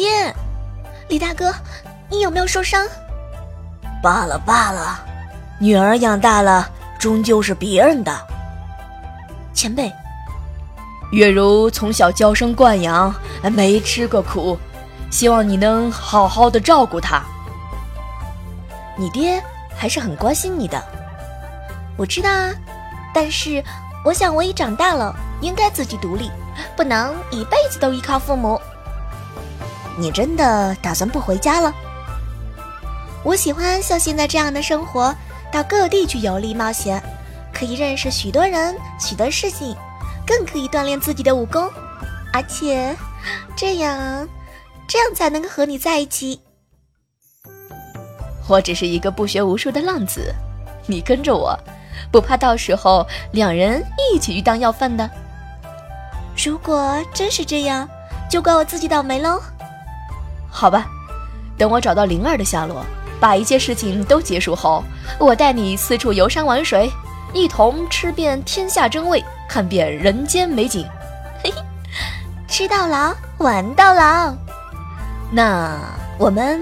[0.00, 0.34] 爹，
[1.08, 1.54] 李大哥，
[2.08, 2.88] 你有没有受伤？
[4.02, 4.98] 罢了罢了，
[5.58, 6.66] 女儿养大了，
[6.98, 8.10] 终究是别人的。
[9.52, 9.92] 前辈，
[11.12, 13.14] 月如从小娇生惯养，
[13.52, 14.58] 没吃过苦，
[15.10, 17.22] 希望你能好好的照顾她。
[18.96, 19.38] 你爹
[19.76, 20.82] 还是很关心你的，
[21.98, 22.50] 我知道啊。
[23.12, 23.62] 但是，
[24.02, 26.30] 我想我已长大了，应该自己独立，
[26.74, 28.58] 不能一辈子都依靠父母。
[30.00, 31.72] 你真的打算不回家了？
[33.22, 35.14] 我喜欢像现在这样的生活，
[35.52, 37.02] 到各地去游历冒险，
[37.52, 39.76] 可以认识许多人、许多事情，
[40.26, 41.70] 更可以锻炼自己的武功，
[42.32, 42.96] 而且
[43.54, 44.26] 这样，
[44.88, 46.40] 这样才能和你在一起。
[48.48, 50.34] 我只是一个不学无术的浪子，
[50.86, 51.54] 你跟着我，
[52.10, 55.08] 不怕到时候两人一起去当要饭的？
[56.42, 57.86] 如果真是这样，
[58.30, 59.38] 就怪我自己倒霉喽。
[60.50, 60.86] 好吧，
[61.56, 62.84] 等我找到灵儿的下落。
[63.20, 64.82] 把一切事情都结束后，
[65.18, 66.90] 我带你四处游山玩水，
[67.34, 70.86] 一同吃遍天下珍味，看遍人间美景。
[71.44, 71.62] 嘿嘿，
[72.48, 74.34] 吃到老，玩到老。
[75.30, 75.78] 那
[76.16, 76.58] 我们